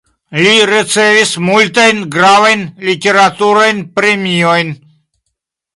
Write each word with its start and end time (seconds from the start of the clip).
Li 0.43 0.53
ricevis 0.69 1.33
multajn 1.49 2.01
gravajn 2.17 2.65
literaturajn 2.89 3.87
premiojn. 4.01 4.75